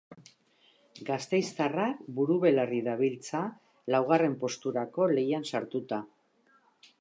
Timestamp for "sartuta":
5.53-6.01